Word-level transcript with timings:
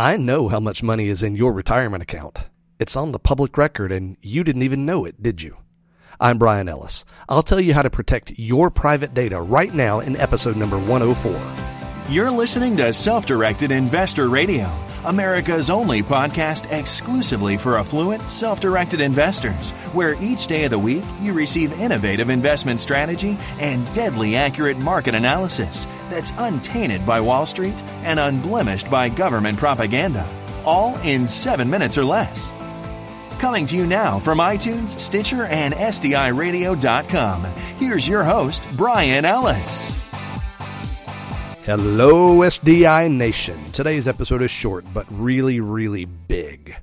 I 0.00 0.16
know 0.16 0.48
how 0.48 0.60
much 0.60 0.82
money 0.82 1.08
is 1.08 1.22
in 1.22 1.36
your 1.36 1.52
retirement 1.52 2.02
account. 2.02 2.38
It's 2.78 2.96
on 2.96 3.12
the 3.12 3.18
public 3.18 3.58
record 3.58 3.92
and 3.92 4.16
you 4.22 4.42
didn't 4.42 4.62
even 4.62 4.86
know 4.86 5.04
it, 5.04 5.22
did 5.22 5.42
you? 5.42 5.58
I'm 6.18 6.38
Brian 6.38 6.70
Ellis. 6.70 7.04
I'll 7.28 7.42
tell 7.42 7.60
you 7.60 7.74
how 7.74 7.82
to 7.82 7.90
protect 7.90 8.38
your 8.38 8.70
private 8.70 9.12
data 9.12 9.42
right 9.42 9.74
now 9.74 10.00
in 10.00 10.16
episode 10.16 10.56
number 10.56 10.78
104. 10.78 11.38
You're 12.08 12.30
listening 12.30 12.78
to 12.78 12.94
Self 12.94 13.26
Directed 13.26 13.70
Investor 13.72 14.30
Radio, 14.30 14.74
America's 15.04 15.68
only 15.68 16.02
podcast 16.02 16.72
exclusively 16.72 17.58
for 17.58 17.78
affluent, 17.78 18.22
self 18.22 18.58
directed 18.58 19.02
investors, 19.02 19.72
where 19.92 20.16
each 20.22 20.46
day 20.46 20.64
of 20.64 20.70
the 20.70 20.78
week 20.78 21.04
you 21.20 21.34
receive 21.34 21.78
innovative 21.78 22.30
investment 22.30 22.80
strategy 22.80 23.36
and 23.58 23.92
deadly 23.92 24.34
accurate 24.34 24.78
market 24.78 25.14
analysis 25.14 25.86
that's 26.10 26.32
untainted 26.36 27.06
by 27.06 27.20
Wall 27.20 27.46
Street 27.46 27.74
and 28.02 28.20
unblemished 28.20 28.90
by 28.90 29.08
government 29.08 29.56
propaganda, 29.56 30.28
all 30.64 30.98
in 30.98 31.26
seven 31.26 31.70
minutes 31.70 31.96
or 31.96 32.04
less. 32.04 32.50
Coming 33.38 33.64
to 33.66 33.76
you 33.76 33.86
now 33.86 34.18
from 34.18 34.38
iTunes, 34.38 35.00
Stitcher, 35.00 35.44
and 35.44 35.72
SDIRadio.com, 35.72 37.44
here's 37.78 38.06
your 38.06 38.24
host, 38.24 38.62
Brian 38.76 39.24
Ellis. 39.24 39.90
Hello, 41.64 42.38
SDI 42.40 43.10
Nation. 43.10 43.64
Today's 43.66 44.08
episode 44.08 44.42
is 44.42 44.50
short, 44.50 44.84
but 44.92 45.06
really, 45.10 45.60
really 45.60 46.04
big. 46.04 46.74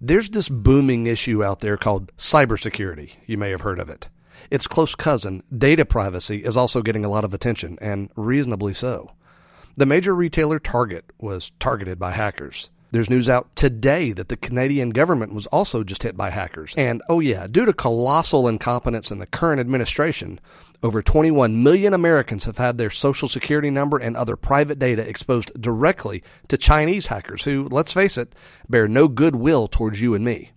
There's 0.00 0.30
this 0.30 0.48
booming 0.48 1.06
issue 1.06 1.42
out 1.42 1.60
there 1.60 1.76
called 1.76 2.14
cybersecurity. 2.16 3.12
You 3.26 3.38
may 3.38 3.50
have 3.50 3.62
heard 3.62 3.80
of 3.80 3.88
it. 3.88 4.08
Its 4.50 4.66
close 4.66 4.94
cousin, 4.94 5.42
data 5.56 5.84
privacy, 5.84 6.44
is 6.44 6.56
also 6.56 6.82
getting 6.82 7.04
a 7.04 7.08
lot 7.08 7.24
of 7.24 7.34
attention, 7.34 7.78
and 7.80 8.10
reasonably 8.16 8.72
so. 8.72 9.12
The 9.76 9.86
major 9.86 10.14
retailer 10.14 10.58
Target 10.58 11.04
was 11.18 11.52
targeted 11.60 11.98
by 11.98 12.12
hackers. 12.12 12.70
There's 12.90 13.10
news 13.10 13.28
out 13.28 13.54
today 13.54 14.12
that 14.12 14.30
the 14.30 14.36
Canadian 14.36 14.90
government 14.90 15.34
was 15.34 15.46
also 15.48 15.84
just 15.84 16.02
hit 16.02 16.16
by 16.16 16.30
hackers. 16.30 16.74
And 16.78 17.02
oh, 17.08 17.20
yeah, 17.20 17.46
due 17.46 17.66
to 17.66 17.72
colossal 17.74 18.48
incompetence 18.48 19.10
in 19.10 19.18
the 19.18 19.26
current 19.26 19.60
administration, 19.60 20.40
over 20.82 21.02
21 21.02 21.62
million 21.62 21.92
Americans 21.92 22.46
have 22.46 22.56
had 22.56 22.78
their 22.78 22.88
social 22.88 23.28
security 23.28 23.68
number 23.68 23.98
and 23.98 24.16
other 24.16 24.36
private 24.36 24.78
data 24.78 25.06
exposed 25.06 25.60
directly 25.60 26.22
to 26.48 26.56
Chinese 26.56 27.08
hackers 27.08 27.44
who, 27.44 27.68
let's 27.70 27.92
face 27.92 28.16
it, 28.16 28.34
bear 28.70 28.88
no 28.88 29.06
goodwill 29.06 29.68
towards 29.68 30.00
you 30.00 30.14
and 30.14 30.24
me. 30.24 30.52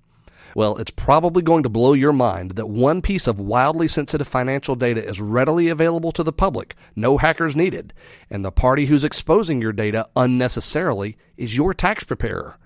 Well, 0.56 0.78
it's 0.78 0.92
probably 0.92 1.42
going 1.42 1.64
to 1.64 1.70
blow 1.70 1.94
your 1.94 2.14
mind 2.14 2.52
that 2.52 2.68
one 2.68 3.02
piece 3.02 3.28
of 3.28 3.40
wildly 3.40 3.88
sensitive 3.88 4.28
financial 4.28 4.76
data 4.76 5.04
is 5.04 5.22
readily 5.22 5.70
available 5.70 6.12
to 6.14 6.24
the 6.24 6.34
public, 6.34 6.76
no 6.96 7.18
hackers 7.18 7.56
needed, 7.56 7.94
and 8.30 8.44
the 8.44 8.52
party 8.52 8.88
who's 8.88 9.04
exposing 9.04 9.62
your 9.62 9.74
data 9.74 10.08
unnecessarily 10.16 11.18
is 11.38 11.56
your 11.56 11.74
tax 11.74 12.04
preparer. 12.04 12.58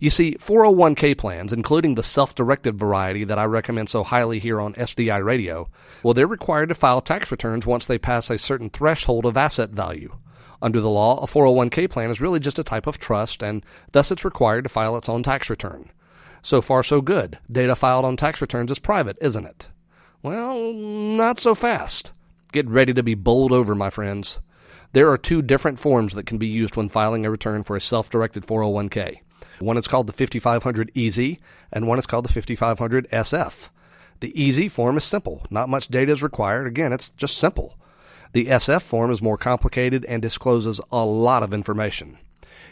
You 0.00 0.10
see, 0.10 0.36
401k 0.36 1.16
plans, 1.18 1.52
including 1.52 1.94
the 1.94 2.02
self 2.02 2.34
directed 2.34 2.78
variety 2.78 3.24
that 3.24 3.38
I 3.38 3.44
recommend 3.44 3.88
so 3.88 4.04
highly 4.04 4.38
here 4.38 4.60
on 4.60 4.74
SDI 4.74 5.24
Radio, 5.24 5.68
well, 6.02 6.14
they're 6.14 6.26
required 6.26 6.68
to 6.70 6.74
file 6.74 7.00
tax 7.00 7.30
returns 7.30 7.66
once 7.66 7.86
they 7.86 7.98
pass 7.98 8.30
a 8.30 8.38
certain 8.38 8.70
threshold 8.70 9.26
of 9.26 9.36
asset 9.36 9.70
value. 9.70 10.16
Under 10.62 10.80
the 10.80 10.90
law, 10.90 11.22
a 11.22 11.26
401k 11.26 11.90
plan 11.90 12.10
is 12.10 12.20
really 12.20 12.40
just 12.40 12.58
a 12.58 12.64
type 12.64 12.86
of 12.86 12.98
trust, 12.98 13.42
and 13.42 13.64
thus 13.92 14.10
it's 14.10 14.24
required 14.24 14.62
to 14.62 14.70
file 14.70 14.96
its 14.96 15.08
own 15.08 15.22
tax 15.22 15.50
return. 15.50 15.90
So 16.42 16.60
far, 16.60 16.82
so 16.82 17.00
good. 17.00 17.38
Data 17.50 17.74
filed 17.74 18.04
on 18.04 18.16
tax 18.16 18.40
returns 18.40 18.70
is 18.70 18.78
private, 18.78 19.18
isn't 19.20 19.46
it? 19.46 19.70
Well, 20.22 20.72
not 20.72 21.38
so 21.38 21.54
fast. 21.54 22.12
Get 22.52 22.68
ready 22.68 22.94
to 22.94 23.02
be 23.02 23.14
bowled 23.14 23.52
over, 23.52 23.74
my 23.74 23.90
friends. 23.90 24.40
There 24.92 25.10
are 25.10 25.18
two 25.18 25.42
different 25.42 25.78
forms 25.78 26.14
that 26.14 26.26
can 26.26 26.38
be 26.38 26.46
used 26.46 26.76
when 26.76 26.88
filing 26.88 27.26
a 27.26 27.30
return 27.30 27.62
for 27.62 27.76
a 27.76 27.80
self 27.80 28.08
directed 28.08 28.46
401k. 28.46 29.18
One 29.58 29.76
is 29.76 29.88
called 29.88 30.06
the 30.06 30.12
5500 30.12 30.90
EZ, 30.96 31.36
and 31.72 31.88
one 31.88 31.98
is 31.98 32.06
called 32.06 32.24
the 32.24 32.32
5500 32.32 33.08
SF. 33.10 33.70
The 34.20 34.48
EZ 34.48 34.72
form 34.72 34.96
is 34.96 35.04
simple, 35.04 35.46
not 35.50 35.68
much 35.68 35.88
data 35.88 36.12
is 36.12 36.22
required. 36.22 36.66
Again, 36.66 36.92
it's 36.92 37.10
just 37.10 37.36
simple. 37.36 37.78
The 38.32 38.46
SF 38.46 38.82
form 38.82 39.10
is 39.10 39.22
more 39.22 39.38
complicated 39.38 40.04
and 40.06 40.20
discloses 40.22 40.80
a 40.90 41.04
lot 41.04 41.42
of 41.42 41.54
information. 41.54 42.18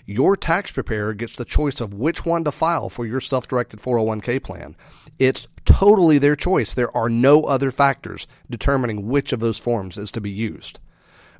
Your 0.06 0.37
tax 0.37 0.70
preparer 0.70 1.15
gets 1.15 1.37
the 1.37 1.47
choice 1.47 1.81
of 1.81 1.94
which 1.94 2.26
one 2.26 2.44
to 2.44 2.53
file 2.53 2.91
for 2.91 3.06
your 3.06 3.20
self 3.20 3.48
directed 3.48 3.81
401k 3.81 4.42
plan. 4.42 4.76
It's 5.19 5.48
totally 5.65 6.19
their 6.19 6.37
choice. 6.37 6.75
There 6.75 6.94
are 6.94 7.09
no 7.09 7.44
other 7.44 7.70
factors 7.70 8.26
determining 8.50 9.09
which 9.09 9.32
of 9.32 9.41
those 9.41 9.59
forms 9.59 9.97
is 9.97 10.10
to 10.10 10.20
be 10.20 10.31
used. 10.31 10.78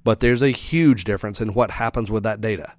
But 0.03 0.21
there's 0.21 0.43
a 0.43 0.49
huge 0.49 1.05
difference 1.05 1.41
in 1.41 1.55
what 1.55 1.73
happens 1.73 2.11
with 2.11 2.23
that 2.23 2.41
data. 2.41 2.73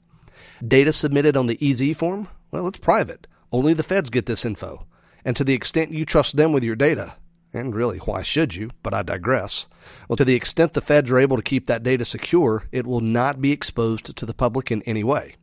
Data 0.65 0.91
submitted 0.91 1.37
on 1.37 1.47
the 1.47 1.59
EZ 1.61 1.97
form, 1.97 2.27
well, 2.51 2.67
it's 2.67 2.79
private. 2.79 3.27
Only 3.51 3.73
the 3.73 3.83
feds 3.83 4.09
get 4.09 4.25
this 4.25 4.45
info. 4.45 4.87
And 5.23 5.35
to 5.35 5.43
the 5.43 5.53
extent 5.53 5.91
you 5.91 6.05
trust 6.05 6.35
them 6.35 6.51
with 6.51 6.63
your 6.63 6.75
data, 6.75 7.15
and 7.53 7.75
really, 7.75 7.99
why 7.99 8.21
should 8.21 8.55
you? 8.55 8.71
But 8.83 8.93
I 8.93 9.01
digress. 9.01 9.67
Well, 10.09 10.17
to 10.17 10.25
the 10.25 10.35
extent 10.35 10.73
the 10.73 10.81
feds 10.81 11.09
are 11.11 11.19
able 11.19 11.37
to 11.37 11.43
keep 11.43 11.67
that 11.67 11.83
data 11.83 12.05
secure, 12.05 12.63
it 12.71 12.85
will 12.85 13.01
not 13.01 13.41
be 13.41 13.51
exposed 13.51 14.15
to 14.15 14.25
the 14.25 14.33
public 14.33 14.71
in 14.71 14.81
any 14.83 15.03
way. 15.03 15.35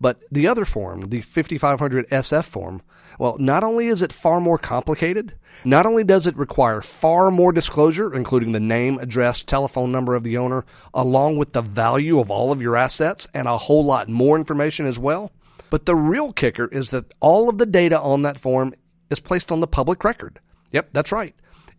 But 0.00 0.22
the 0.30 0.46
other 0.46 0.64
form, 0.64 1.02
the 1.02 1.20
5500 1.20 2.08
SF 2.08 2.44
form, 2.44 2.82
well, 3.18 3.36
not 3.38 3.64
only 3.64 3.86
is 3.86 4.02
it 4.02 4.12
far 4.12 4.40
more 4.40 4.58
complicated, 4.58 5.34
not 5.64 5.86
only 5.86 6.04
does 6.04 6.26
it 6.26 6.36
require 6.36 6.82
far 6.82 7.30
more 7.30 7.52
disclosure, 7.52 8.14
including 8.14 8.52
the 8.52 8.60
name, 8.60 8.98
address, 8.98 9.42
telephone 9.42 9.90
number 9.90 10.14
of 10.14 10.22
the 10.22 10.36
owner, 10.36 10.64
along 10.92 11.38
with 11.38 11.52
the 11.52 11.62
value 11.62 12.20
of 12.20 12.30
all 12.30 12.52
of 12.52 12.60
your 12.60 12.76
assets 12.76 13.26
and 13.32 13.48
a 13.48 13.56
whole 13.56 13.84
lot 13.84 14.08
more 14.08 14.36
information 14.36 14.86
as 14.86 14.98
well, 14.98 15.32
but 15.70 15.86
the 15.86 15.96
real 15.96 16.32
kicker 16.32 16.68
is 16.68 16.90
that 16.90 17.12
all 17.20 17.48
of 17.48 17.58
the 17.58 17.66
data 17.66 17.98
on 17.98 18.22
that 18.22 18.38
form 18.38 18.74
is 19.10 19.20
placed 19.20 19.50
on 19.50 19.60
the 19.60 19.66
public 19.66 20.04
record. 20.04 20.40
Yep, 20.72 20.90
that's 20.92 21.12
right. 21.12 21.34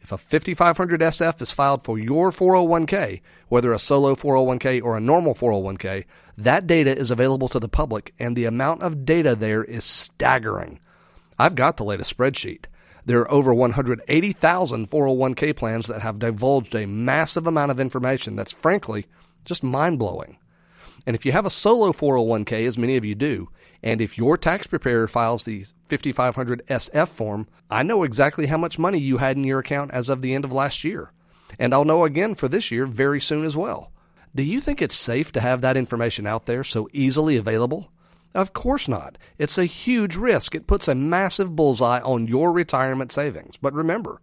If 0.08 0.14
a 0.14 0.18
5500 0.18 1.02
SF 1.02 1.42
is 1.42 1.52
filed 1.52 1.84
for 1.84 2.00
your 2.00 2.32
401k, 2.32 3.20
whether 3.50 3.74
a 3.74 3.78
solo 3.78 4.16
401k 4.16 4.82
or 4.82 4.96
a 4.96 5.02
normal 5.02 5.36
401k, 5.36 6.06
that 6.38 6.66
data 6.66 6.98
is 6.98 7.12
available 7.12 7.50
to 7.50 7.60
the 7.60 7.68
public 7.68 8.14
and 8.18 8.34
the 8.34 8.46
amount 8.46 8.84
of 8.84 9.04
data 9.04 9.36
there 9.36 9.66
is 9.66 9.84
staggering. 9.84 10.80
I've 11.38 11.56
got 11.56 11.76
the 11.76 11.84
latest 11.84 12.18
spreadsheet. 12.18 12.68
There 13.04 13.20
are 13.20 13.30
over 13.30 13.54
180,000 13.54 14.90
401k 14.90 15.54
plans 15.58 15.88
that 15.88 16.04
have 16.04 16.20
divulged 16.20 16.74
a 16.74 16.88
massive 16.88 17.46
amount 17.46 17.72
of 17.72 17.80
information 17.82 18.38
that's 18.38 18.54
frankly 18.54 19.08
just 19.44 19.62
mind 19.62 20.00
blowing. 20.00 20.38
And 21.08 21.16
if 21.16 21.26
you 21.26 21.32
have 21.32 21.46
a 21.46 21.50
solo 21.50 21.94
401k, 21.94 22.68
as 22.68 22.78
many 22.78 22.98
of 22.98 23.06
you 23.06 23.16
do, 23.16 23.50
and 23.82 24.02
if 24.02 24.18
your 24.18 24.38
tax 24.38 24.68
preparer 24.68 25.08
files 25.08 25.46
the 25.46 25.66
5500 25.88 26.68
SF 26.68 27.08
form, 27.08 27.48
I 27.72 27.82
know 27.82 28.04
exactly 28.04 28.48
how 28.48 28.58
much 28.58 28.78
money 28.78 29.00
you 29.00 29.18
had 29.18 29.38
in 29.38 29.46
your 29.46 29.60
account 29.60 29.92
as 29.92 30.10
of 30.10 30.22
the 30.22 30.36
end 30.36 30.44
of 30.44 30.52
last 30.52 30.84
year. 30.84 31.14
And 31.58 31.74
I'll 31.74 31.86
know 31.86 32.04
again 32.04 32.36
for 32.36 32.50
this 32.50 32.72
year 32.72 32.86
very 32.86 33.22
soon 33.22 33.46
as 33.46 33.56
well. 33.56 33.94
Do 34.36 34.44
you 34.44 34.60
think 34.60 34.82
it's 34.82 34.96
safe 34.96 35.32
to 35.32 35.40
have 35.40 35.62
that 35.62 35.78
information 35.78 36.28
out 36.28 36.46
there 36.46 36.66
so 36.66 36.90
easily 36.92 37.38
available? 37.38 37.90
Of 38.36 38.52
course 38.52 38.90
not. 38.90 39.18
It's 39.38 39.58
a 39.58 39.64
huge 39.64 40.18
risk. 40.18 40.56
It 40.56 40.68
puts 40.68 40.90
a 40.90 40.94
massive 40.94 41.56
bullseye 41.56 42.02
on 42.02 42.28
your 42.28 42.52
retirement 42.52 43.14
savings. 43.14 43.56
But 43.56 43.74
remember, 43.74 44.20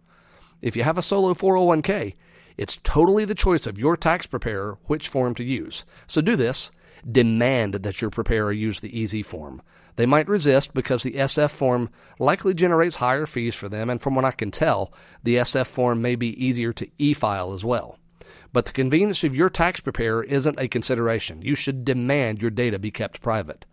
if 0.61 0.75
you 0.75 0.83
have 0.83 0.99
a 0.99 1.01
solo 1.01 1.33
401k, 1.33 2.13
it's 2.57 2.79
totally 2.83 3.25
the 3.25 3.35
choice 3.35 3.67
of 3.67 3.77
your 3.77 3.97
tax 3.97 4.27
preparer 4.27 4.77
which 4.85 5.07
form 5.09 5.35
to 5.35 5.43
use. 5.43 5.85
So 6.07 6.21
do 6.21 6.35
this 6.35 6.71
demand 7.09 7.75
that 7.75 8.01
your 8.01 8.09
preparer 8.09 8.51
use 8.51 8.79
the 8.79 9.03
EZ 9.03 9.25
form. 9.27 9.61
They 9.95 10.05
might 10.05 10.27
resist 10.27 10.73
because 10.73 11.03
the 11.03 11.13
SF 11.13 11.51
form 11.51 11.89
likely 12.19 12.53
generates 12.53 12.97
higher 12.97 13.25
fees 13.25 13.55
for 13.55 13.69
them, 13.69 13.89
and 13.89 14.01
from 14.01 14.15
what 14.15 14.25
I 14.25 14.31
can 14.31 14.51
tell, 14.51 14.91
the 15.23 15.37
SF 15.37 15.67
form 15.67 16.01
may 16.01 16.15
be 16.15 16.43
easier 16.43 16.73
to 16.73 16.89
e 16.97 17.13
file 17.13 17.53
as 17.53 17.63
well. 17.63 17.97
But 18.51 18.65
the 18.65 18.71
convenience 18.71 19.23
of 19.23 19.35
your 19.35 19.49
tax 19.49 19.79
preparer 19.79 20.23
isn't 20.23 20.59
a 20.59 20.67
consideration. 20.67 21.41
You 21.41 21.55
should 21.55 21.85
demand 21.85 22.41
your 22.41 22.51
data 22.51 22.79
be 22.79 22.91
kept 22.91 23.21
private. 23.21 23.65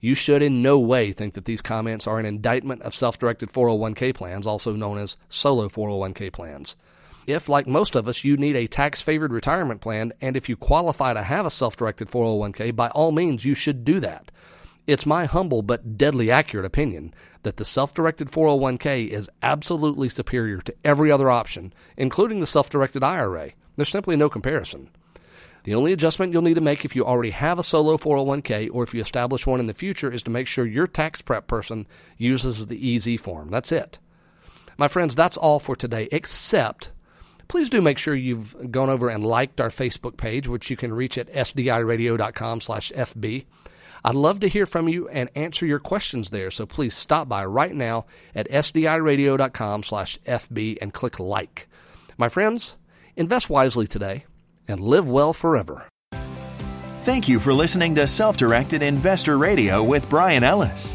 You 0.00 0.14
should 0.14 0.42
in 0.42 0.62
no 0.62 0.78
way 0.78 1.12
think 1.12 1.34
that 1.34 1.44
these 1.44 1.62
comments 1.62 2.06
are 2.06 2.20
an 2.20 2.26
indictment 2.26 2.82
of 2.82 2.94
self 2.94 3.18
directed 3.18 3.50
401k 3.50 4.14
plans, 4.14 4.46
also 4.46 4.74
known 4.74 4.98
as 4.98 5.16
solo 5.28 5.68
401k 5.68 6.32
plans. 6.32 6.76
If, 7.28 7.46
like 7.46 7.66
most 7.66 7.94
of 7.94 8.08
us, 8.08 8.24
you 8.24 8.38
need 8.38 8.56
a 8.56 8.66
tax 8.66 9.02
favored 9.02 9.34
retirement 9.34 9.82
plan, 9.82 10.14
and 10.22 10.34
if 10.34 10.48
you 10.48 10.56
qualify 10.56 11.12
to 11.12 11.22
have 11.22 11.44
a 11.44 11.50
self 11.50 11.76
directed 11.76 12.08
401k, 12.08 12.74
by 12.74 12.88
all 12.88 13.12
means, 13.12 13.44
you 13.44 13.54
should 13.54 13.84
do 13.84 14.00
that. 14.00 14.30
It's 14.86 15.04
my 15.04 15.26
humble 15.26 15.60
but 15.60 15.98
deadly 15.98 16.30
accurate 16.30 16.64
opinion 16.64 17.12
that 17.42 17.58
the 17.58 17.66
self 17.66 17.92
directed 17.92 18.30
401k 18.30 19.08
is 19.08 19.28
absolutely 19.42 20.08
superior 20.08 20.62
to 20.62 20.74
every 20.84 21.12
other 21.12 21.28
option, 21.28 21.74
including 21.98 22.40
the 22.40 22.46
self 22.46 22.70
directed 22.70 23.04
IRA. 23.04 23.52
There's 23.76 23.90
simply 23.90 24.16
no 24.16 24.30
comparison. 24.30 24.88
The 25.64 25.74
only 25.74 25.92
adjustment 25.92 26.32
you'll 26.32 26.40
need 26.40 26.54
to 26.54 26.62
make 26.62 26.86
if 26.86 26.96
you 26.96 27.04
already 27.04 27.32
have 27.32 27.58
a 27.58 27.62
solo 27.62 27.98
401k 27.98 28.70
or 28.72 28.84
if 28.84 28.94
you 28.94 29.02
establish 29.02 29.46
one 29.46 29.60
in 29.60 29.66
the 29.66 29.74
future 29.74 30.10
is 30.10 30.22
to 30.22 30.30
make 30.30 30.46
sure 30.46 30.64
your 30.64 30.86
tax 30.86 31.20
prep 31.20 31.46
person 31.46 31.86
uses 32.16 32.64
the 32.64 32.94
EZ 32.94 33.20
form. 33.20 33.50
That's 33.50 33.70
it. 33.70 33.98
My 34.78 34.88
friends, 34.88 35.14
that's 35.14 35.36
all 35.36 35.58
for 35.58 35.76
today, 35.76 36.08
except 36.10 36.92
please 37.48 37.70
do 37.70 37.80
make 37.80 37.98
sure 37.98 38.14
you've 38.14 38.70
gone 38.70 38.90
over 38.90 39.08
and 39.08 39.24
liked 39.24 39.60
our 39.60 39.68
Facebook 39.70 40.16
page, 40.16 40.46
which 40.46 40.70
you 40.70 40.76
can 40.76 40.92
reach 40.92 41.18
at 41.18 41.32
sdiradio.com 41.32 42.60
slash 42.60 42.92
FB. 42.92 43.46
I'd 44.04 44.14
love 44.14 44.40
to 44.40 44.48
hear 44.48 44.66
from 44.66 44.88
you 44.88 45.08
and 45.08 45.28
answer 45.34 45.66
your 45.66 45.80
questions 45.80 46.30
there, 46.30 46.50
so 46.50 46.66
please 46.66 46.94
stop 46.94 47.28
by 47.28 47.44
right 47.44 47.74
now 47.74 48.06
at 48.34 48.50
sdiradio.com 48.50 49.82
slash 49.82 50.18
FB 50.20 50.78
and 50.80 50.92
click 50.92 51.18
like. 51.18 51.68
My 52.16 52.28
friends, 52.28 52.78
invest 53.16 53.50
wisely 53.50 53.86
today 53.86 54.24
and 54.68 54.80
live 54.80 55.08
well 55.08 55.32
forever. 55.32 55.88
Thank 57.02 57.28
you 57.28 57.40
for 57.40 57.54
listening 57.54 57.94
to 57.94 58.06
Self 58.06 58.36
Directed 58.36 58.82
Investor 58.82 59.38
Radio 59.38 59.82
with 59.82 60.08
Brian 60.08 60.44
Ellis. 60.44 60.94